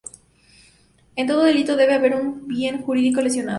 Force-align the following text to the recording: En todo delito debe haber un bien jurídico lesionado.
En 1.15 1.27
todo 1.27 1.43
delito 1.43 1.75
debe 1.75 1.93
haber 1.93 2.15
un 2.15 2.47
bien 2.47 2.81
jurídico 2.81 3.21
lesionado. 3.21 3.49